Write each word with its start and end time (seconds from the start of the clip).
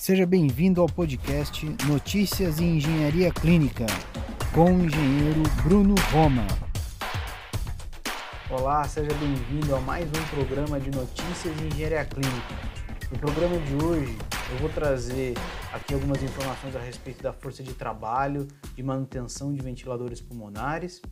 Seja 0.00 0.24
bem-vindo 0.24 0.80
ao 0.80 0.86
podcast 0.86 1.76
Notícias 1.86 2.58
em 2.58 2.78
Engenharia 2.78 3.30
Clínica, 3.30 3.84
com 4.54 4.72
o 4.72 4.84
engenheiro 4.86 5.42
Bruno 5.62 5.94
Roma. 6.10 6.46
Olá, 8.48 8.82
seja 8.84 9.12
bem-vindo 9.16 9.76
a 9.76 9.80
mais 9.82 10.08
um 10.08 10.34
programa 10.34 10.80
de 10.80 10.90
Notícias 10.90 11.54
em 11.60 11.66
Engenharia 11.66 12.06
Clínica. 12.06 12.54
No 13.12 13.18
programa 13.18 13.58
de 13.58 13.74
hoje, 13.84 14.16
eu 14.52 14.56
vou 14.56 14.70
trazer 14.70 15.34
aqui 15.70 15.92
algumas 15.92 16.22
informações 16.22 16.74
a 16.74 16.80
respeito 16.80 17.22
da 17.22 17.34
força 17.34 17.62
de 17.62 17.74
trabalho, 17.74 18.48
de 18.74 18.82
manutenção 18.82 19.52
de 19.52 19.60
ventiladores 19.60 20.22
pulmonares. 20.22 21.02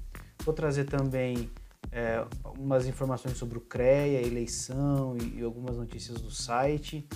Vou 0.47 0.55
trazer 0.55 0.87
também 0.87 1.51
é, 1.93 2.25
umas 2.59 2.87
informações 2.87 3.37
sobre 3.37 3.59
o 3.59 3.61
CREA, 3.61 4.27
eleição 4.27 5.15
e, 5.21 5.41
e 5.41 5.43
algumas 5.43 5.77
notícias 5.77 6.23
do 6.23 6.31
site. 6.31 7.07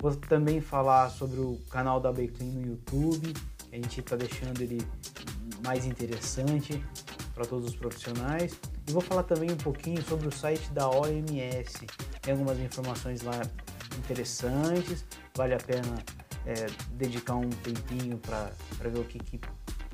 Vou 0.00 0.14
também 0.14 0.60
falar 0.60 1.10
sobre 1.10 1.40
o 1.40 1.58
canal 1.70 1.98
da 1.98 2.12
Beclean 2.12 2.52
no 2.52 2.66
YouTube. 2.68 3.34
A 3.72 3.74
gente 3.74 3.98
está 3.98 4.14
deixando 4.14 4.60
ele 4.60 4.78
mais 5.64 5.84
interessante 5.86 6.80
para 7.34 7.44
todos 7.44 7.70
os 7.70 7.74
profissionais. 7.74 8.56
E 8.86 8.92
vou 8.92 9.02
falar 9.02 9.24
também 9.24 9.50
um 9.50 9.56
pouquinho 9.56 10.00
sobre 10.04 10.28
o 10.28 10.30
site 10.30 10.70
da 10.70 10.88
OMS. 10.88 11.84
Tem 12.22 12.32
algumas 12.32 12.60
informações 12.60 13.22
lá 13.22 13.40
interessantes, 13.98 15.04
vale 15.34 15.54
a 15.54 15.58
pena 15.58 15.96
é, 16.46 16.66
dedicar 16.92 17.34
um 17.34 17.50
tempinho 17.50 18.18
para 18.18 18.52
ver 18.88 19.00
o 19.00 19.04
que, 19.04 19.18
que 19.18 19.40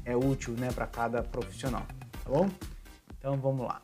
é 0.05 0.15
útil 0.15 0.53
né, 0.53 0.71
para 0.71 0.87
cada 0.87 1.23
profissional, 1.23 1.87
tá 2.23 2.31
bom? 2.31 2.51
Então 3.19 3.41
vamos 3.41 3.67
lá. 3.67 3.81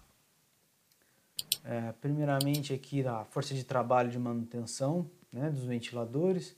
É, 1.65 1.93
primeiramente 1.93 2.75
aqui 2.75 3.07
a 3.07 3.25
força 3.25 3.55
de 3.55 3.65
trabalho 3.65 4.11
de 4.11 4.19
manutenção 4.19 5.11
né, 5.33 5.51
dos 5.51 5.65
ventiladores. 5.65 6.57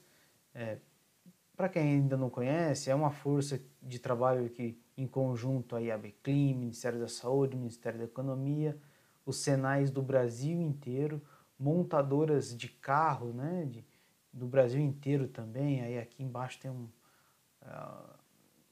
É, 0.55 0.79
Para 1.57 1.69
quem 1.69 1.83
ainda 1.83 2.17
não 2.17 2.31
conhece, 2.31 2.91
é 2.91 2.95
uma 2.95 3.11
força 3.11 3.61
de 3.83 3.99
trabalho 3.99 4.49
que, 4.51 4.81
em 4.97 5.07
conjunto, 5.07 5.77
aí, 5.77 5.91
a 5.91 5.99
BECLIM, 5.99 6.55
Ministério 6.55 6.99
da 6.99 7.09
Saúde, 7.09 7.57
Ministério 7.57 7.99
da 7.99 8.05
Economia, 8.05 8.79
os 9.25 9.37
Senais 9.37 9.91
do 9.91 10.03
Brasil 10.03 10.61
inteiro, 10.61 11.23
montadoras 11.59 12.57
de 12.57 12.69
carro 12.69 13.33
né, 13.33 13.67
de, 13.71 13.85
do 14.33 14.47
Brasil 14.47 14.81
inteiro 14.81 15.29
também. 15.29 15.81
Aí 15.83 15.99
aqui 15.99 16.23
embaixo 16.23 16.59
tem 16.59 16.71
um, 16.71 16.89
uh, 17.63 18.15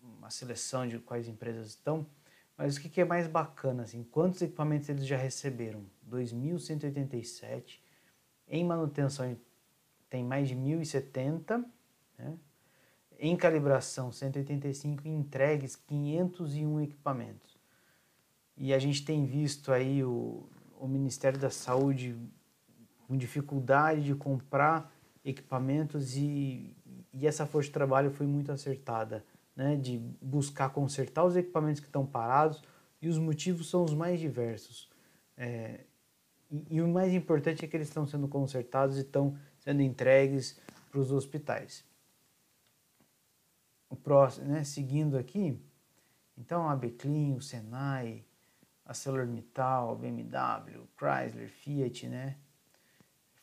uma 0.03 0.31
seleção 0.31 0.87
de 0.89 0.99
quais 0.99 1.29
empresas 1.29 1.69
estão. 1.69 2.07
Mas 2.57 2.77
o 2.77 2.81
que, 2.81 2.89
que 2.89 3.01
é 3.01 3.05
mais 3.05 3.27
bacana? 3.27 3.85
Assim, 3.85 4.03
quantos 4.03 4.43
equipamentos 4.43 4.89
eles 4.89 5.07
já 5.07 5.17
receberam? 5.17 5.85
2.187. 6.11 7.81
Em 8.49 8.65
manutenção 8.65 9.37
tem 10.11 10.25
mais 10.25 10.49
de 10.49 10.57
1.070, 10.57 11.65
né? 12.19 12.37
em 13.19 13.37
calibração 13.37 14.11
185 14.11 15.07
e 15.07 15.11
entregues 15.11 15.77
501 15.77 16.81
equipamentos. 16.81 17.59
E 18.57 18.75
a 18.75 18.79
gente 18.79 19.05
tem 19.05 19.25
visto 19.25 19.73
aí 19.73 20.03
o, 20.03 20.49
o 20.79 20.89
Ministério 20.89 21.39
da 21.39 21.51
Saúde 21.51 22.17
com 23.07 23.17
dificuldade 23.17 24.03
de 24.03 24.15
comprar 24.15 24.93
equipamentos 25.25 26.17
e, 26.17 26.77
e 27.13 27.27
essa 27.27 27.47
força 27.47 27.69
de 27.69 27.75
trabalho 27.75 28.11
foi 28.11 28.27
muito 28.27 28.51
acertada, 28.51 29.25
né? 29.55 29.77
de 29.77 29.99
buscar 30.21 30.71
consertar 30.71 31.25
os 31.25 31.37
equipamentos 31.37 31.81
que 31.81 31.87
estão 31.87 32.05
parados 32.05 32.63
e 33.01 33.09
os 33.09 33.19
motivos 33.19 33.69
são 33.69 33.85
os 33.85 33.95
mais 33.95 34.19
diversos. 34.19 34.91
É, 35.37 35.81
e, 36.51 36.77
e, 36.77 36.83
o 36.83 36.89
mais 36.89 37.15
importante 37.15 37.65
é 37.65 37.69
que 37.69 37.77
eles 37.77 37.89
estão 37.89 38.07
sendo 38.07 38.29
consertados 38.29 38.97
e 38.99 39.01
estão 39.01 39.37
sendo 39.61 39.83
entregues 39.83 40.59
para 40.91 41.01
os 41.01 41.13
hospitais. 41.13 41.85
O 43.89 43.97
próximo, 43.97 44.49
né, 44.49 44.65
seguindo 44.65 45.17
aqui, 45.17 45.59
então 46.37 46.69
a 46.69 46.75
Beclean, 46.75 47.37
o 47.37 47.41
Senai, 47.41 48.25
a 48.85 48.91
ArcelorMittal, 48.91 49.97
BMW, 49.97 50.89
Chrysler, 50.97 51.49
Fiat, 51.49 52.09
né, 52.09 52.37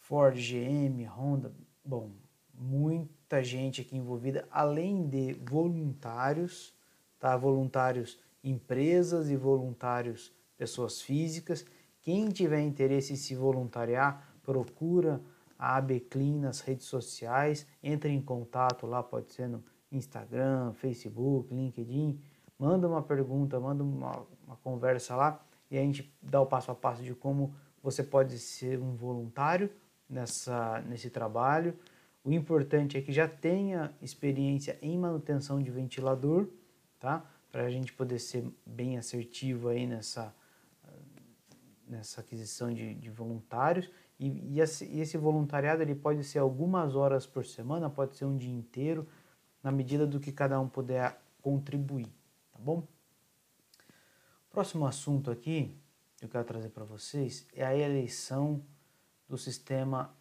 Ford, 0.07 0.37
GM, 0.37 1.05
Honda, 1.05 1.53
bom, 1.83 2.11
muita 2.53 3.43
gente 3.43 3.81
aqui 3.81 3.97
envolvida, 3.97 4.47
além 4.49 5.07
de 5.07 5.33
voluntários, 5.33 6.73
tá? 7.19 7.35
Voluntários 7.35 8.17
empresas 8.43 9.29
e 9.29 9.35
voluntários 9.35 10.33
pessoas 10.57 11.01
físicas. 11.01 11.65
Quem 12.01 12.29
tiver 12.29 12.61
interesse 12.61 13.11
em 13.11 13.17
se 13.17 13.35
voluntariar, 13.35 14.33
procura 14.41 15.21
a 15.57 15.77
AB 15.77 16.01
Clean 16.01 16.37
nas 16.39 16.61
redes 16.61 16.85
sociais, 16.85 17.65
entre 17.81 18.11
em 18.11 18.21
contato 18.21 18.85
lá, 18.85 19.01
pode 19.01 19.31
ser 19.31 19.47
no 19.47 19.63
Instagram, 19.91 20.73
Facebook, 20.73 21.53
LinkedIn, 21.53 22.19
manda 22.59 22.87
uma 22.87 23.01
pergunta, 23.01 23.59
manda 23.59 23.83
uma, 23.83 24.25
uma 24.45 24.57
conversa 24.57 25.15
lá 25.15 25.43
e 25.69 25.77
a 25.77 25.81
gente 25.81 26.13
dá 26.21 26.41
o 26.41 26.45
passo 26.45 26.71
a 26.71 26.75
passo 26.75 27.03
de 27.03 27.13
como 27.13 27.53
você 27.81 28.03
pode 28.03 28.37
ser 28.37 28.79
um 28.79 28.95
voluntário 28.95 29.69
nessa, 30.09 30.81
nesse 30.81 31.09
trabalho. 31.09 31.77
O 32.23 32.31
importante 32.31 32.97
é 32.97 33.01
que 33.01 33.11
já 33.11 33.27
tenha 33.27 33.93
experiência 34.01 34.77
em 34.81 34.97
manutenção 34.97 35.61
de 35.61 35.71
ventilador, 35.71 36.47
tá? 36.99 37.25
Para 37.51 37.63
a 37.63 37.69
gente 37.69 37.93
poder 37.93 38.19
ser 38.19 38.45
bem 38.65 38.97
assertivo 38.97 39.69
aí 39.69 39.87
nessa, 39.87 40.35
nessa 41.87 42.21
aquisição 42.21 42.73
de, 42.73 42.93
de 42.95 43.09
voluntários 43.09 43.89
e, 44.19 44.55
e, 44.55 44.59
esse, 44.59 45.17
voluntariado 45.17 45.81
ele 45.81 45.93
pode 45.93 46.23
ser 46.23 46.39
algumas 46.39 46.95
horas 46.95 47.27
por 47.27 47.45
semana, 47.45 47.89
pode 47.89 48.15
ser 48.15 48.25
um 48.25 48.35
dia 48.35 48.51
inteiro, 48.51 49.07
na 49.61 49.71
medida 49.71 50.07
do 50.07 50.19
que 50.19 50.31
cada 50.31 50.59
um 50.59 50.67
puder 50.67 51.19
contribuir, 51.41 52.07
tá 52.51 52.59
bom? 52.59 52.87
Próximo 54.49 54.87
assunto 54.87 55.29
aqui 55.29 55.77
que 56.17 56.25
eu 56.25 56.29
quero 56.29 56.43
trazer 56.43 56.69
para 56.69 56.83
vocês 56.83 57.47
é 57.53 57.63
a 57.63 57.75
eleição 57.75 58.63
do 59.29 59.37
sistema 59.37 60.15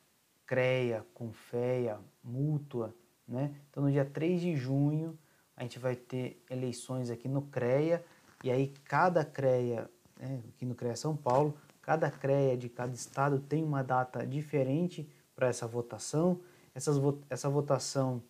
CREA, 0.45 1.07
Confeia, 1.15 1.99
Mútua, 2.23 2.95
né? 3.27 3.55
Então 3.71 3.83
no 3.83 3.91
dia 3.91 4.05
3 4.05 4.41
de 4.41 4.57
junho 4.57 5.19
a 5.57 5.63
gente 5.63 5.79
vai 5.79 5.97
ter 5.97 6.45
eleições 6.51 7.11
aqui 7.11 7.29
no 7.29 7.43
CREA 7.43 8.05
e 8.45 8.51
aí 8.51 8.75
cada 8.85 9.25
CREA, 9.25 9.91
né, 10.19 10.43
aqui 10.51 10.67
no 10.67 10.75
CREA 10.75 10.97
São 10.97 11.17
Paulo, 11.17 11.57
Cada 11.87 12.11
CREA 12.11 12.57
de 12.57 12.69
cada 12.69 12.93
estado 12.93 13.39
tem 13.39 13.63
uma 13.63 13.81
data 13.81 14.27
diferente 14.27 15.09
para 15.37 15.47
essa 15.47 15.69
votação. 15.69 16.41
Essas, 16.75 16.97
essa 17.31 17.49
votação 17.49 18.21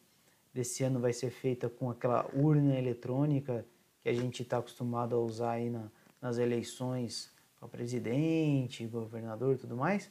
desse 0.52 0.84
ano 0.84 1.00
vai 1.00 1.14
ser 1.14 1.30
feita 1.30 1.66
com 1.66 1.88
aquela 1.88 2.28
urna 2.34 2.76
eletrônica 2.76 3.64
que 4.02 4.10
a 4.10 4.12
gente 4.12 4.42
está 4.42 4.58
acostumado 4.58 5.16
a 5.16 5.18
usar 5.18 5.52
aí 5.52 5.70
na, 5.70 5.88
nas 6.20 6.36
eleições 6.36 7.32
para 7.58 7.66
presidente, 7.66 8.86
governador 8.86 9.54
e 9.54 9.58
tudo 9.58 9.74
mais. 9.74 10.10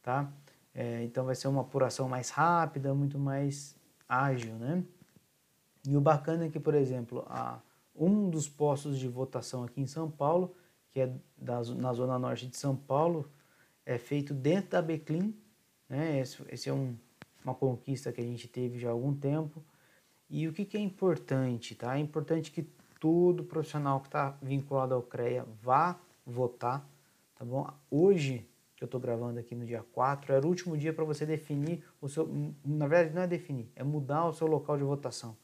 Tá? 0.00 0.32
É, 0.72 1.02
então 1.02 1.24
vai 1.24 1.34
ser 1.34 1.48
uma 1.48 1.62
apuração 1.62 2.08
mais 2.08 2.30
rápida, 2.30 2.94
muito 2.94 3.18
mais 3.18 3.74
ágil, 4.08 4.54
né? 4.54 4.84
E 5.84 5.96
o 5.96 6.00
bacana 6.00 6.44
é 6.44 6.48
que, 6.48 6.60
por 6.60 6.76
exemplo, 6.76 7.26
a, 7.28 7.58
um 7.92 8.30
dos 8.30 8.48
postos 8.48 9.00
de 9.00 9.08
votação 9.08 9.64
aqui 9.64 9.80
em 9.80 9.86
São 9.88 10.08
Paulo 10.08 10.54
que 10.96 11.02
é 11.02 11.12
da, 11.36 11.62
na 11.74 11.92
zona 11.92 12.18
norte 12.18 12.46
de 12.46 12.56
São 12.56 12.74
Paulo, 12.74 13.30
é 13.84 13.98
feito 13.98 14.32
dentro 14.32 14.70
da 14.70 14.80
Beclin. 14.80 15.36
Né? 15.90 16.20
Esse, 16.20 16.42
esse 16.48 16.70
é 16.70 16.72
um, 16.72 16.96
uma 17.44 17.54
conquista 17.54 18.10
que 18.10 18.18
a 18.22 18.24
gente 18.24 18.48
teve 18.48 18.78
já 18.78 18.88
há 18.88 18.92
algum 18.92 19.14
tempo. 19.14 19.62
E 20.30 20.48
o 20.48 20.54
que, 20.54 20.64
que 20.64 20.74
é 20.74 20.80
importante? 20.80 21.74
Tá? 21.74 21.98
É 21.98 22.00
importante 22.00 22.50
que 22.50 22.62
todo 22.98 23.44
profissional 23.44 24.00
que 24.00 24.06
está 24.06 24.38
vinculado 24.40 24.94
ao 24.94 25.02
CREA 25.02 25.44
vá 25.62 26.00
votar. 26.24 26.88
Tá 27.34 27.44
bom? 27.44 27.70
Hoje, 27.90 28.48
que 28.74 28.82
eu 28.82 28.86
estou 28.86 28.98
gravando 28.98 29.38
aqui 29.38 29.54
no 29.54 29.66
dia 29.66 29.84
4, 29.92 30.32
era 30.32 30.46
o 30.46 30.48
último 30.48 30.78
dia 30.78 30.94
para 30.94 31.04
você 31.04 31.26
definir 31.26 31.84
o 32.00 32.08
seu. 32.08 32.26
Na 32.64 32.86
verdade, 32.86 33.14
não 33.14 33.20
é 33.20 33.26
definir, 33.26 33.70
é 33.76 33.84
mudar 33.84 34.24
o 34.24 34.32
seu 34.32 34.46
local 34.46 34.78
de 34.78 34.82
votação. 34.82 35.36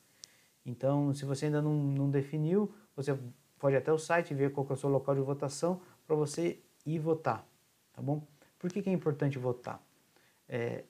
Então, 0.65 1.13
se 1.13 1.27
você 1.27 1.45
ainda 1.45 1.61
não, 1.61 1.75
não 1.75 2.11
definiu, 2.11 2.73
você 2.97 3.15
pode 3.63 3.77
até 3.77 3.93
o 3.93 3.99
site 3.99 4.35
ver 4.35 4.51
qual 4.51 4.67
é 4.69 4.73
o 4.73 4.77
seu 4.77 4.91
local 4.91 5.15
de 5.15 5.21
votação 5.21 5.81
para 6.05 6.17
você 6.17 6.59
ir 6.85 6.99
votar, 6.99 7.47
tá 7.93 8.03
bom? 8.03 8.27
Por 8.59 8.69
que, 8.69 8.83
que 8.83 8.91
é 8.91 8.93
importante 8.93 9.39
votar? 9.39 9.81
É, 10.49 10.83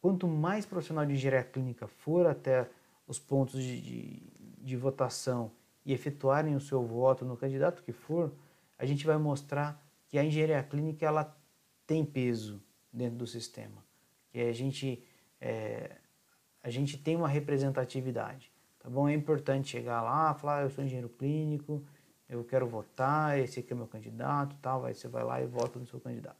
quanto 0.00 0.28
mais 0.28 0.64
profissional 0.64 1.04
de 1.04 1.14
engenharia 1.14 1.42
clínica 1.42 1.88
for 1.88 2.24
até 2.28 2.70
os 3.04 3.18
pontos 3.18 3.60
de, 3.60 3.80
de, 3.80 4.22
de 4.60 4.76
votação 4.76 5.50
e 5.84 5.92
efetuarem 5.92 6.54
o 6.54 6.60
seu 6.60 6.84
voto 6.84 7.24
no 7.24 7.36
candidato 7.36 7.82
que 7.82 7.90
for, 7.90 8.32
a 8.78 8.86
gente 8.86 9.04
vai 9.04 9.18
mostrar 9.18 9.84
que 10.06 10.16
a 10.16 10.24
engenharia 10.24 10.62
clínica 10.62 11.04
ela 11.04 11.36
tem 11.84 12.04
peso 12.04 12.62
dentro 12.92 13.18
do 13.18 13.26
sistema, 13.26 13.84
que 14.30 14.38
a 14.38 14.52
gente 14.52 15.02
é, 15.40 15.96
a 16.62 16.70
gente 16.70 16.96
tem 16.96 17.16
uma 17.16 17.28
representatividade, 17.28 18.52
tá 18.78 18.88
bom? 18.88 19.08
É 19.08 19.12
importante 19.12 19.68
chegar 19.68 20.00
lá, 20.00 20.32
falar, 20.32 20.58
ah, 20.58 20.62
eu 20.62 20.70
sou 20.70 20.84
engenheiro 20.84 21.08
clínico, 21.08 21.84
eu 22.28 22.44
quero 22.44 22.66
votar, 22.66 23.38
esse 23.38 23.60
aqui 23.60 23.72
é 23.72 23.76
meu 23.76 23.86
candidato, 23.86 24.56
tal, 24.60 24.84
aí 24.84 24.94
você 24.94 25.08
vai 25.08 25.22
lá 25.24 25.40
e 25.40 25.46
vota 25.46 25.78
no 25.78 25.86
seu 25.86 26.00
candidato. 26.00 26.36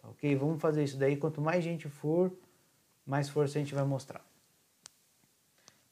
Tá 0.00 0.08
ok? 0.08 0.36
Vamos 0.36 0.60
fazer 0.60 0.84
isso 0.84 0.96
daí, 0.96 1.16
quanto 1.16 1.40
mais 1.40 1.64
gente 1.64 1.88
for, 1.88 2.30
mais 3.06 3.28
força 3.28 3.58
a 3.58 3.60
gente 3.60 3.74
vai 3.74 3.84
mostrar. 3.84 4.24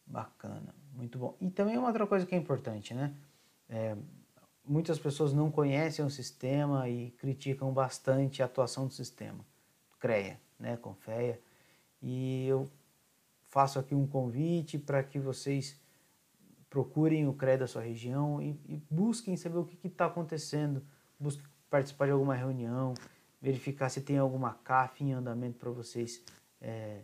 Bacana, 0.07 0.75
muito 0.95 1.19
bom. 1.19 1.35
E 1.41 1.51
também 1.51 1.79
uma 1.79 1.89
outra 1.89 2.07
coisa 2.07 2.27
que 2.27 2.35
é 2.35 2.39
importante, 2.39 2.93
né? 2.93 3.15
É, 3.69 3.97
muitas 4.65 4.99
pessoas 4.99 5.33
não 5.33 5.51
conhecem 5.51 6.05
o 6.05 6.11
sistema 6.11 6.89
e 6.89 7.11
criticam 7.13 7.73
bastante 7.73 8.43
a 8.43 8.47
atuação 8.47 8.87
do 8.87 8.93
sistema, 8.93 9.45
CREA, 9.99 10.39
né, 10.59 10.77
Confeia. 10.77 11.41
E 12.03 12.47
eu 12.47 12.69
faço 13.49 13.79
aqui 13.79 13.95
um 13.95 14.07
convite 14.07 14.79
para 14.79 15.03
que 15.03 15.19
vocês 15.19 15.81
procurem 16.73 17.29
o 17.29 17.35
CREA 17.35 17.59
da 17.59 17.67
sua 17.67 17.83
região 17.83 18.41
e, 18.41 18.59
e 18.67 18.83
busquem 18.91 19.37
saber 19.37 19.59
o 19.59 19.65
que 19.67 19.87
está 19.87 20.07
acontecendo, 20.07 20.83
busquem 21.21 21.45
participar 21.69 22.07
de 22.07 22.13
alguma 22.13 22.35
reunião, 22.35 22.95
verificar 23.43 23.91
se 23.91 24.01
tem 24.01 24.17
alguma 24.17 24.55
CAF 24.55 25.05
em 25.05 25.13
andamento 25.13 25.59
para 25.59 25.71
vocês 25.71 26.25
é, 26.63 27.03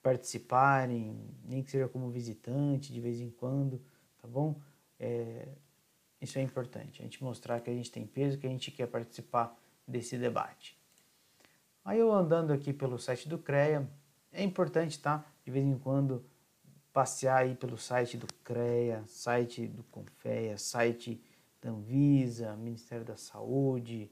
participarem, 0.00 1.18
nem 1.44 1.60
que 1.60 1.72
seja 1.72 1.88
como 1.88 2.08
visitante 2.08 2.92
de 2.92 3.00
vez 3.00 3.20
em 3.20 3.30
quando, 3.30 3.82
tá 4.22 4.28
bom? 4.28 4.60
É, 5.00 5.48
isso 6.20 6.38
é 6.38 6.42
importante, 6.42 7.00
a 7.00 7.04
gente 7.04 7.20
mostrar 7.20 7.58
que 7.58 7.70
a 7.70 7.74
gente 7.74 7.90
tem 7.90 8.06
peso, 8.06 8.38
que 8.38 8.46
a 8.46 8.50
gente 8.50 8.70
quer 8.70 8.86
participar 8.86 9.58
desse 9.88 10.16
debate. 10.16 10.78
Aí 11.84 11.98
eu 11.98 12.12
andando 12.12 12.52
aqui 12.52 12.72
pelo 12.72 12.96
site 12.96 13.28
do 13.28 13.38
CREA, 13.38 13.90
é 14.32 14.44
importante, 14.44 15.00
tá? 15.00 15.26
De 15.44 15.50
vez 15.50 15.66
em 15.66 15.76
quando 15.76 16.24
passear 16.94 17.38
aí 17.38 17.56
pelo 17.56 17.76
site 17.76 18.16
do 18.16 18.28
CREA, 18.44 19.02
site 19.08 19.66
do 19.66 19.82
Confeia, 19.90 20.56
site 20.56 21.20
da 21.60 21.70
Anvisa, 21.70 22.54
Ministério 22.54 23.04
da 23.04 23.16
Saúde, 23.16 24.08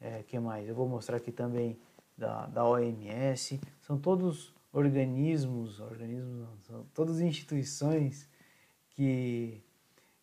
é, 0.00 0.22
que 0.22 0.38
mais? 0.38 0.66
Eu 0.66 0.74
vou 0.74 0.88
mostrar 0.88 1.18
aqui 1.18 1.30
também 1.30 1.78
da, 2.16 2.46
da 2.46 2.64
OMS. 2.66 3.60
São 3.82 3.98
todos 3.98 4.54
organismos, 4.72 5.78
organismos 5.80 6.48
não, 6.48 6.58
são 6.62 6.86
todas 6.94 7.20
instituições 7.20 8.26
que, 8.88 9.62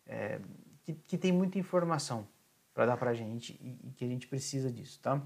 é, 0.04 0.40
que, 0.82 0.94
que 0.94 1.16
tem 1.16 1.30
muita 1.30 1.56
informação 1.56 2.26
para 2.74 2.84
dar 2.84 2.96
para 2.96 3.10
a 3.10 3.14
gente 3.14 3.52
e, 3.62 3.88
e, 3.88 3.92
que 3.92 4.04
a 4.04 4.08
gente 4.08 4.26
precisa 4.26 4.72
disso, 4.72 4.98
tá? 5.00 5.22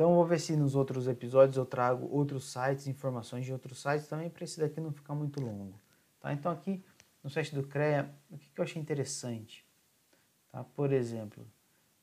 Então, 0.00 0.14
vou 0.14 0.24
ver 0.24 0.40
se 0.40 0.56
nos 0.56 0.74
outros 0.74 1.06
episódios 1.06 1.58
eu 1.58 1.66
trago 1.66 2.08
outros 2.10 2.50
sites, 2.50 2.86
informações 2.86 3.44
de 3.44 3.52
outros 3.52 3.82
sites 3.82 4.08
também, 4.08 4.30
para 4.30 4.44
esse 4.44 4.58
daqui 4.58 4.80
não 4.80 4.90
ficar 4.90 5.14
muito 5.14 5.38
longo, 5.42 5.78
tá? 6.18 6.32
Então, 6.32 6.50
aqui 6.50 6.82
no 7.22 7.28
site 7.28 7.54
do 7.54 7.62
CREA, 7.64 8.10
o 8.30 8.38
que, 8.38 8.48
que 8.48 8.58
eu 8.58 8.64
achei 8.64 8.80
interessante? 8.80 9.62
Tá? 10.50 10.64
Por 10.64 10.90
exemplo, 10.90 11.46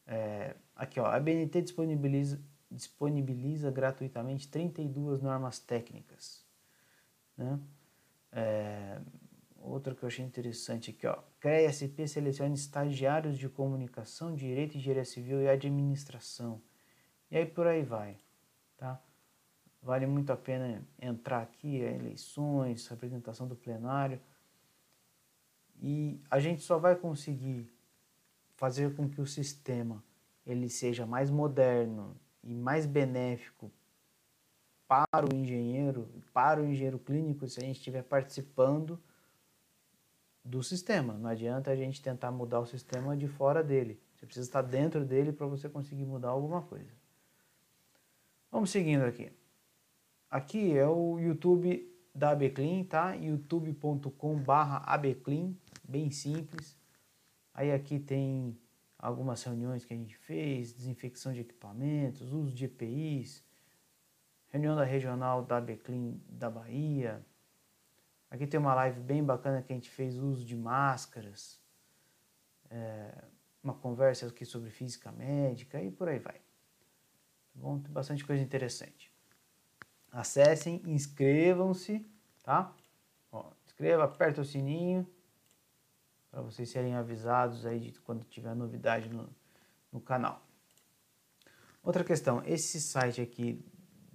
é, 0.06 0.56
aqui 0.76 1.00
ó, 1.00 1.08
a 1.08 1.20
BNT 1.20 1.60
disponibiliza, 1.64 2.40
disponibiliza 2.70 3.72
gratuitamente 3.72 4.48
32 4.48 5.20
normas 5.20 5.58
técnicas. 5.58 6.46
Né? 7.36 7.60
É, 8.32 9.02
outra 9.60 9.96
que 9.96 10.04
eu 10.04 10.08
achei 10.08 10.24
interessante 10.24 10.92
aqui, 10.92 11.08
ó. 11.08 11.18
CREA-SP 11.40 12.08
seleciona 12.08 12.54
estagiários 12.54 13.40
de 13.40 13.50
comunicação, 13.50 14.36
direito, 14.36 14.78
engenharia 14.78 15.04
civil 15.04 15.42
e 15.42 15.50
administração. 15.50 16.62
E 17.30 17.38
aí 17.38 17.46
por 17.46 17.68
aí 17.68 17.84
vai, 17.84 18.18
tá? 18.78 19.02
Vale 19.82 20.06
muito 20.06 20.32
a 20.32 20.38
pena 20.38 20.82
entrar 21.00 21.42
aqui, 21.42 21.82
é 21.82 21.96
eleições, 21.96 22.88
representação 22.88 23.48
do 23.48 23.56
plenário. 23.56 24.20
E 25.82 26.20
a 26.30 26.40
gente 26.40 26.62
só 26.62 26.78
vai 26.78 26.96
conseguir 26.96 27.72
fazer 28.56 28.96
com 28.96 29.08
que 29.08 29.22
o 29.22 29.28
sistema 29.28 30.04
ele 30.46 30.70
seja 30.70 31.06
mais 31.06 31.30
moderno 31.30 32.16
e 32.44 32.54
mais 32.56 32.86
benéfico 32.86 33.72
para 34.88 35.26
o 35.26 35.36
engenheiro, 35.36 36.10
para 36.34 36.62
o 36.62 36.66
engenheiro 36.66 36.98
clínico, 36.98 37.48
se 37.48 37.60
a 37.60 37.64
gente 37.64 37.78
estiver 37.78 38.04
participando 38.04 39.00
do 40.44 40.64
sistema. 40.64 41.14
Não 41.14 41.30
adianta 41.30 41.70
a 41.70 41.76
gente 41.76 42.02
tentar 42.02 42.32
mudar 42.32 42.62
o 42.62 42.66
sistema 42.66 43.16
de 43.16 43.28
fora 43.28 43.62
dele. 43.62 44.02
Você 44.16 44.26
precisa 44.26 44.48
estar 44.48 44.62
dentro 44.62 45.06
dele 45.06 45.34
para 45.34 45.46
você 45.46 45.70
conseguir 45.70 46.06
mudar 46.06 46.30
alguma 46.30 46.62
coisa. 46.62 46.97
Vamos 48.50 48.70
seguindo 48.70 49.04
aqui. 49.04 49.30
Aqui 50.30 50.78
é 50.78 50.88
o 50.88 51.20
YouTube 51.20 51.86
da 52.16 52.30
ABClean, 52.32 52.86
tá? 52.86 53.14
youtube.com/abclean, 53.14 55.54
bem 55.84 56.10
simples. 56.10 56.80
Aí 57.54 57.74
aqui 57.74 58.00
tem 58.00 58.58
algumas 58.98 59.44
reuniões 59.44 59.84
que 59.84 59.94
a 59.94 59.98
gente 59.98 60.16
fez, 60.18 60.74
desinfecção 60.74 61.34
de 61.34 61.42
equipamentos, 61.42 62.32
uso 62.32 62.54
de 62.54 62.64
EPIs, 62.66 63.44
reunião 64.48 64.76
da 64.76 64.84
regional 64.84 65.44
da 65.44 65.60
Beclin 65.60 66.22
da 66.30 66.50
Bahia. 66.50 67.26
Aqui 68.30 68.48
tem 68.48 68.60
uma 68.60 68.74
live 68.76 69.02
bem 69.02 69.24
bacana 69.24 69.62
que 69.62 69.74
a 69.74 69.76
gente 69.76 69.90
fez 69.90 70.18
uso 70.18 70.46
de 70.46 70.56
máscaras, 70.56 71.62
é, 72.70 73.24
uma 73.62 73.74
conversa 73.74 74.28
aqui 74.28 74.46
sobre 74.46 74.70
física 74.70 75.12
médica 75.12 75.82
e 75.82 75.92
por 75.92 76.08
aí 76.08 76.20
vai. 76.20 76.47
Bom? 77.58 77.80
Tem 77.80 77.92
bastante 77.92 78.24
coisa 78.26 78.42
interessante. 78.42 79.12
Acessem, 80.12 80.82
inscrevam-se, 80.86 82.06
tá? 82.44 82.74
Ó, 83.32 83.52
inscreva, 83.66 84.06
aperta 84.06 84.42
o 84.42 84.46
sininho 84.46 85.08
para 86.30 86.42
vocês 86.42 86.70
serem 86.70 86.96
avisados 86.96 87.66
aí 87.66 87.80
de 87.80 88.00
quando 88.02 88.24
tiver 88.26 88.56
novidade 88.56 89.10
no, 89.10 89.28
no 89.92 90.00
canal. 90.00 90.46
Outra 91.84 92.04
questão, 92.04 92.44
esse 92.46 92.80
site 92.80 93.22
aqui 93.22 93.66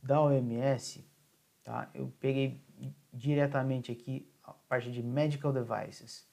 da 0.02 0.20
OMS, 0.20 1.04
tá? 1.64 1.90
Eu 1.94 2.12
peguei 2.20 2.62
diretamente 3.12 3.90
aqui 3.90 4.30
a 4.42 4.52
parte 4.52 4.90
de 4.90 5.02
medical 5.02 5.52
devices. 5.52 6.28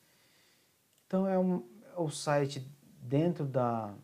Então 1.07 1.27
é, 1.27 1.39
um, 1.39 1.67
é 1.95 1.99
o 1.99 2.09
site 2.09 2.59
dentro 3.01 3.45
da 3.45 3.95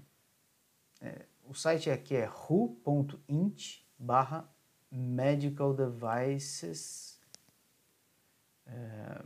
é, 1.02 1.26
o 1.48 1.54
site 1.54 1.90
aqui 1.90 2.16
é 2.16 2.30
who.int 2.30 3.84
barra 3.98 4.50
medical 4.92 5.74
devices 5.74 7.16
é, 8.66 9.22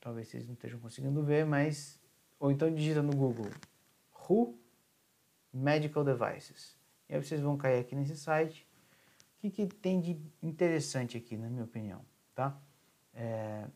talvez 0.00 0.28
vocês 0.28 0.46
não 0.46 0.54
estejam 0.54 0.80
conseguindo 0.80 1.22
ver, 1.22 1.44
mas 1.46 2.00
ou 2.38 2.50
então 2.50 2.72
digita 2.74 3.02
no 3.02 3.14
Google 3.14 3.50
Who 4.28 4.58
Medical 5.52 6.04
Devices. 6.04 6.76
E 7.08 7.14
aí 7.14 7.22
vocês 7.22 7.40
vão 7.40 7.56
cair 7.56 7.80
aqui 7.80 7.94
nesse 7.94 8.16
site. 8.16 8.66
O 9.36 9.40
que, 9.40 9.50
que 9.50 9.66
tem 9.66 10.00
de 10.00 10.20
interessante 10.42 11.16
aqui, 11.16 11.36
na 11.36 11.48
minha 11.48 11.64
opinião, 11.64 12.04
tá? 12.34 12.58
É, 13.14 13.66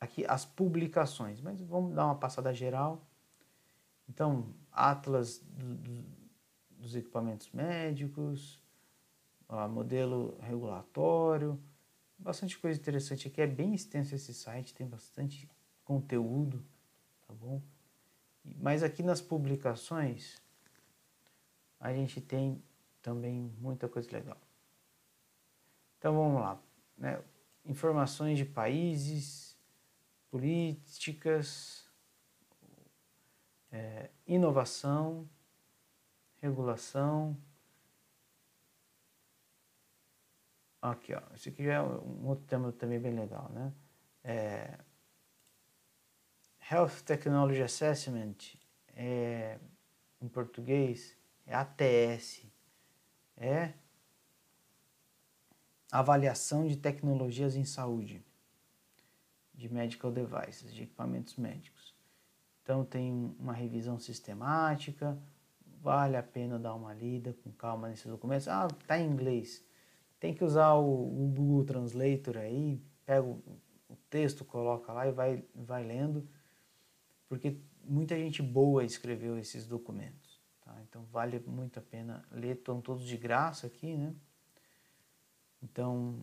aqui 0.00 0.24
as 0.26 0.44
publicações, 0.44 1.40
mas 1.40 1.60
vamos 1.60 1.94
dar 1.94 2.06
uma 2.06 2.14
passada 2.14 2.52
geral. 2.54 3.06
Então, 4.08 4.54
atlas 4.72 5.38
do, 5.38 6.04
dos 6.78 6.94
equipamentos 6.96 7.50
médicos, 7.52 8.62
modelo 9.70 10.38
regulatório, 10.40 11.60
bastante 12.18 12.58
coisa 12.58 12.78
interessante 12.78 13.28
aqui. 13.28 13.40
É 13.40 13.46
bem 13.46 13.74
extenso 13.74 14.14
esse 14.14 14.32
site, 14.32 14.74
tem 14.74 14.86
bastante 14.86 15.48
conteúdo 15.84 16.64
tá 17.28 17.34
bom? 17.34 17.62
Mas 18.42 18.82
aqui 18.82 19.02
nas 19.02 19.20
publicações 19.20 20.42
a 21.78 21.92
gente 21.92 22.20
tem 22.20 22.60
também 23.02 23.54
muita 23.58 23.86
coisa 23.88 24.10
legal. 24.10 24.38
Então 25.98 26.14
vamos 26.14 26.40
lá, 26.40 26.60
né? 26.96 27.22
Informações 27.64 28.38
de 28.38 28.44
países, 28.44 29.56
políticas, 30.30 31.86
é, 33.70 34.08
inovação, 34.26 35.28
regulação. 36.40 37.36
Aqui, 40.80 41.12
ó, 41.14 41.22
esse 41.34 41.48
aqui 41.48 41.68
é 41.68 41.80
um 41.82 42.26
outro 42.26 42.44
tema 42.46 42.72
também 42.72 43.00
bem 43.00 43.12
legal, 43.12 43.50
né? 43.50 43.72
É, 44.22 44.78
Health 46.70 47.02
Technology 47.04 47.62
Assessment, 47.62 48.56
é, 48.94 49.58
em 50.20 50.28
português, 50.28 51.16
é 51.46 51.54
ATS, 51.54 52.44
é 53.36 53.72
avaliação 55.90 56.66
de 56.66 56.76
tecnologias 56.76 57.56
em 57.56 57.64
saúde, 57.64 58.22
de 59.54 59.72
medical 59.72 60.12
devices, 60.12 60.74
de 60.74 60.82
equipamentos 60.82 61.36
médicos. 61.36 61.94
Então 62.62 62.84
tem 62.84 63.34
uma 63.38 63.54
revisão 63.54 63.98
sistemática, 63.98 65.18
vale 65.82 66.16
a 66.16 66.22
pena 66.22 66.58
dar 66.58 66.74
uma 66.74 66.92
lida 66.92 67.34
com 67.42 67.50
calma 67.52 67.88
nesses 67.88 68.06
documentos. 68.06 68.48
Ah, 68.48 68.68
tá 68.86 68.98
em 68.98 69.10
inglês. 69.10 69.64
Tem 70.20 70.34
que 70.34 70.44
usar 70.44 70.74
o, 70.74 71.24
o 71.24 71.28
Google 71.28 71.64
Translator 71.64 72.36
aí, 72.36 72.82
pega 73.06 73.22
o, 73.24 73.42
o 73.88 73.96
texto, 74.10 74.44
coloca 74.44 74.92
lá 74.92 75.06
e 75.06 75.12
vai, 75.12 75.44
vai 75.54 75.84
lendo 75.84 76.28
porque 77.28 77.60
muita 77.84 78.16
gente 78.16 78.42
boa 78.42 78.82
escreveu 78.82 79.38
esses 79.38 79.66
documentos. 79.66 80.40
Tá? 80.62 80.74
Então 80.88 81.04
vale 81.12 81.38
muito 81.40 81.78
a 81.78 81.82
pena 81.82 82.24
ler, 82.32 82.56
estão 82.56 82.80
todos 82.80 83.04
de 83.04 83.16
graça 83.16 83.66
aqui, 83.66 83.96
né? 83.96 84.14
Então, 85.62 86.22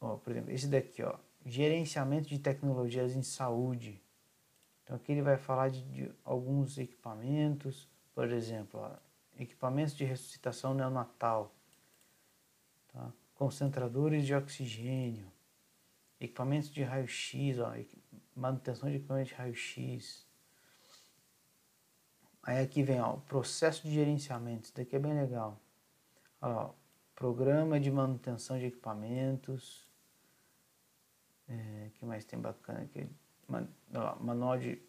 ó, 0.00 0.16
por 0.16 0.30
exemplo, 0.30 0.50
esse 0.50 0.68
daqui, 0.68 1.02
ó, 1.02 1.18
gerenciamento 1.44 2.28
de 2.28 2.38
tecnologias 2.38 3.14
em 3.14 3.22
saúde. 3.22 4.00
Então 4.82 4.96
aqui 4.96 5.12
ele 5.12 5.22
vai 5.22 5.36
falar 5.36 5.68
de, 5.68 5.82
de 5.82 6.12
alguns 6.24 6.78
equipamentos, 6.78 7.88
por 8.18 8.32
exemplo, 8.32 8.80
equipamentos 9.38 9.94
de 9.94 10.04
ressuscitação 10.04 10.74
neonatal, 10.74 11.54
tá? 12.92 13.12
concentradores 13.36 14.26
de 14.26 14.34
oxigênio, 14.34 15.30
equipamentos 16.18 16.68
de 16.68 16.82
raio-x, 16.82 17.58
manutenção 18.34 18.90
de 18.90 18.96
equipamentos 18.96 19.28
de 19.28 19.34
raio-x. 19.36 20.26
Aí 22.42 22.58
aqui 22.58 22.82
vem 22.82 23.00
o 23.00 23.18
processo 23.18 23.86
de 23.86 23.94
gerenciamento, 23.94 24.64
isso 24.64 24.74
daqui 24.74 24.96
é 24.96 24.98
bem 24.98 25.14
legal. 25.14 25.56
Ó, 26.42 26.72
programa 27.14 27.78
de 27.78 27.88
manutenção 27.88 28.58
de 28.58 28.66
equipamentos. 28.66 29.88
É, 31.48 31.92
que 31.94 32.04
mais 32.04 32.24
tem 32.24 32.40
bacana 32.40 32.80
aqui? 32.80 33.08
manual 34.20 34.58
de 34.58 34.82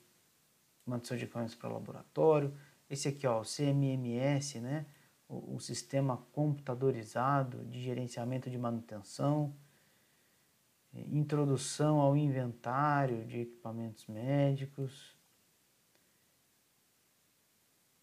manutenção 0.84 1.16
de 1.16 1.26
equipamentos 1.26 1.54
para 1.54 1.70
laboratório. 1.70 2.58
Esse 2.90 3.08
aqui, 3.10 3.28
ó, 3.28 3.42
o 3.42 3.46
CMMS, 3.46 4.60
né? 4.60 4.86
O, 5.28 5.56
o, 5.56 5.60
sistema 5.60 6.18
computadorizado 6.32 7.64
de 7.66 7.80
gerenciamento 7.82 8.50
de 8.50 8.58
manutenção. 8.58 9.56
É, 10.94 11.02
introdução 11.02 12.00
ao 12.00 12.18
inventário 12.18 13.26
de 13.28 13.42
equipamentos 13.42 14.08
médicos. 14.08 15.16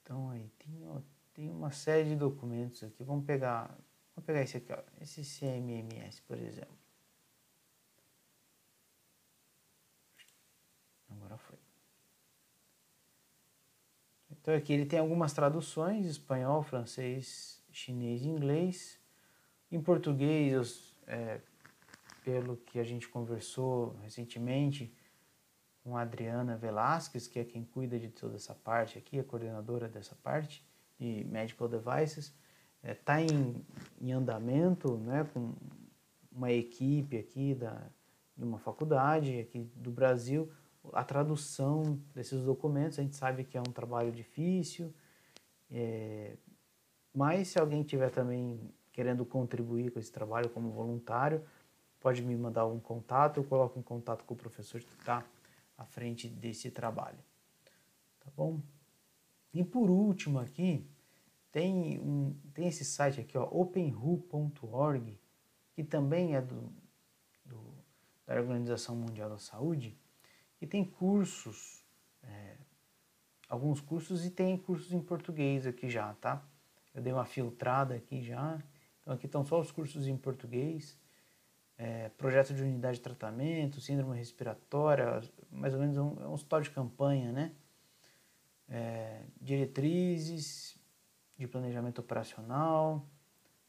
Então 0.03 0.31
aí 0.31 0.49
tem, 0.59 0.87
ó, 0.87 1.01
tem 1.35 1.51
uma 1.51 1.73
série 1.73 2.11
de 2.11 2.17
documentos 2.17 2.85
aqui. 2.85 3.03
Vamos 3.03 3.27
pegar, 3.27 3.77
vamos 4.15 4.25
pegar 4.25 4.43
esse 4.43 4.57
aqui, 4.59 4.73
ó, 4.73 4.81
esse 5.01 5.23
CMMS, 5.25 6.23
por 6.23 6.39
exemplo. 6.39 6.79
Agora 11.11 11.37
foi. 11.39 11.59
Então 14.47 14.55
aqui 14.55 14.73
ele 14.73 14.87
tem 14.87 15.01
algumas 15.01 15.33
traduções, 15.33 16.07
espanhol, 16.07 16.63
francês, 16.63 17.61
chinês 17.69 18.23
e 18.23 18.29
inglês. 18.29 18.97
Em 19.73 19.83
português, 19.83 20.97
é, 21.05 21.41
pelo 22.25 22.57
que 22.59 22.79
a 22.79 22.85
gente 22.85 23.09
conversou 23.09 23.97
recentemente 24.05 24.95
com 25.83 25.97
a 25.97 26.03
Adriana 26.03 26.57
Velasquez, 26.57 27.27
que 27.27 27.41
é 27.41 27.45
quem 27.45 27.65
cuida 27.65 27.99
de 27.99 28.09
toda 28.09 28.37
essa 28.37 28.55
parte 28.55 28.97
aqui, 28.97 29.19
a 29.19 29.25
coordenadora 29.25 29.89
dessa 29.89 30.15
parte 30.15 30.65
de 30.97 31.25
Medical 31.25 31.67
Devices, 31.67 32.33
está 32.85 32.89
é, 32.89 32.95
tá 32.95 33.21
em, 33.21 33.67
em 34.01 34.13
andamento 34.13 34.97
né, 34.99 35.29
com 35.35 35.55
uma 36.31 36.53
equipe 36.53 37.19
aqui 37.19 37.53
da, 37.53 37.83
de 38.37 38.45
uma 38.45 38.61
faculdade 38.61 39.41
aqui 39.41 39.69
do 39.75 39.91
Brasil 39.91 40.49
a 40.93 41.05
tradução 41.05 42.01
desses 42.15 42.43
documentos. 42.43 42.99
A 42.99 43.03
gente 43.03 43.17
sabe 43.17 43.45
que 43.45 43.57
é 43.57 43.61
um 43.61 43.73
trabalho 43.73 44.13
difícil, 44.13 44.93
é, 45.71 46.37
mas 47.15 47.49
se 47.49 47.59
alguém 47.59 47.83
tiver 47.83 48.11
também 48.11 48.73
querendo 48.93 49.25
contribuir 49.25 49.91
com 49.91 49.99
esse 49.99 50.11
trabalho 50.11 50.49
como 50.51 50.71
voluntário, 50.71 51.45
pode 52.01 52.23
me 52.23 52.37
mandar 52.37 52.67
um 52.67 52.81
contato, 52.81 53.39
eu 53.39 53.45
coloco 53.45 53.79
em 53.79 53.83
contato 53.83 54.25
com 54.25 54.35
o 54.35 54.37
professor 54.37 54.81
que 54.81 54.95
está 54.95 55.25
à 55.77 55.85
frente 55.85 56.29
desse 56.29 56.71
trabalho. 56.71 57.19
Tá 58.21 58.31
bom? 58.37 58.61
E 59.53 59.65
por 59.65 59.91
último 59.91 60.39
aqui, 60.39 60.87
tem, 61.51 61.99
um, 61.99 62.35
tem 62.53 62.69
esse 62.69 62.85
site 62.85 63.21
aqui, 63.21 63.37
openru.org, 63.39 65.19
que 65.73 65.83
também 65.83 66.35
é 66.37 66.41
do, 66.41 66.73
do, 67.45 67.59
da 68.27 68.35
Organização 68.35 68.95
Mundial 68.95 69.31
da 69.31 69.39
Saúde, 69.39 69.99
e 70.61 70.67
tem 70.67 70.85
cursos, 70.85 71.85
é, 72.23 72.57
alguns 73.49 73.81
cursos 73.81 74.25
e 74.25 74.31
tem 74.31 74.57
cursos 74.57 74.93
em 74.93 75.01
português 75.01 75.67
aqui 75.67 75.89
já, 75.89 76.15
tá? 76.15 76.43
Eu 76.95 77.03
dei 77.03 77.13
uma 77.13 77.27
filtrada 77.27 77.95
aqui 77.95 78.23
já. 78.23 78.63
Então 79.03 79.15
aqui 79.15 79.27
estão 79.27 79.45
só 79.45 79.61
os 79.61 79.71
cursos 79.71 80.07
em 80.09 80.17
português. 80.17 80.99
É, 81.79 82.09
projeto 82.11 82.55
de 82.55 82.63
unidade 82.63 82.97
de 82.97 83.03
tratamento, 83.03 83.83
síndrome 83.83 84.17
respiratória, 84.17 85.21
mais 85.51 85.75
ou 85.75 85.81
menos 85.81 85.99
um, 85.99 86.17
é 86.23 86.27
um 86.27 86.33
hospital 86.33 86.63
de 86.63 86.71
campanha, 86.71 87.31
né? 87.31 87.53
É, 88.69 89.23
diretrizes 89.41 90.79
de 91.37 91.47
planejamento 91.47 92.01
operacional, 92.01 93.07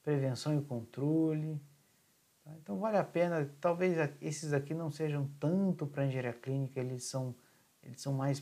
prevenção 0.01 0.57
e 0.57 0.61
controle, 0.63 1.61
Tá? 2.47 2.53
Então 2.63 2.79
vale 2.79 2.97
a 2.97 3.03
pena, 3.03 3.49
talvez 3.59 3.97
esses 4.21 4.53
aqui 4.53 4.73
não 4.73 4.89
sejam 4.89 5.29
tanto 5.39 5.85
para 5.85 6.05
engenharia 6.05 6.33
clínica, 6.33 6.79
eles 6.79 7.03
são, 7.03 7.35
eles 7.83 8.01
são 8.01 8.13
mais 8.13 8.41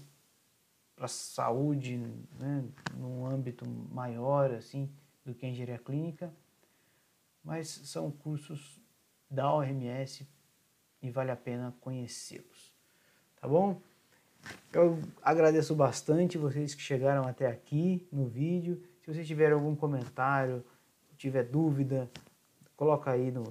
para 0.96 1.08
saúde, 1.08 1.98
né, 2.40 2.64
num 2.96 3.26
âmbito 3.26 3.68
maior 3.92 4.52
assim 4.52 4.90
do 5.26 5.34
que 5.34 5.46
a 5.46 5.50
engenharia 5.50 5.80
clínica, 5.80 6.32
mas 7.44 7.68
são 7.68 8.12
cursos 8.12 8.80
da 9.30 9.52
OMS 9.52 10.28
e 11.02 11.10
vale 11.10 11.32
a 11.32 11.36
pena 11.36 11.76
conhecê-los. 11.82 12.74
Tá 13.42 13.48
bom? 13.48 13.82
Eu 14.72 15.02
agradeço 15.22 15.76
bastante 15.76 16.38
vocês 16.38 16.76
que 16.76 16.82
chegaram 16.82 17.28
até 17.28 17.48
aqui 17.48 18.08
no 18.12 18.28
vídeo. 18.28 18.82
Se 19.02 19.14
vocês 19.14 19.28
tiverem 19.28 19.54
algum 19.54 19.76
comentário, 19.76 20.64
tiver 21.18 21.44
dúvida, 21.44 22.10
coloca 22.76 23.12
aí 23.12 23.32
no, 23.32 23.44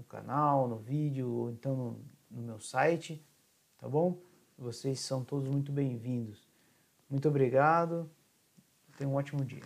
no 0.00 0.04
canal, 0.04 0.66
no 0.66 0.78
vídeo, 0.78 1.30
ou 1.30 1.50
então 1.50 1.76
no, 1.76 2.04
no 2.30 2.42
meu 2.42 2.58
site, 2.58 3.22
tá 3.78 3.88
bom? 3.88 4.18
Vocês 4.56 5.00
são 5.00 5.22
todos 5.22 5.48
muito 5.48 5.70
bem-vindos. 5.70 6.48
Muito 7.08 7.28
obrigado, 7.28 8.10
tenham 8.96 9.12
um 9.12 9.16
ótimo 9.16 9.44
dia. 9.44 9.62